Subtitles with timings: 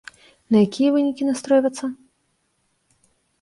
[0.53, 1.85] На якія вынікі настройвацца?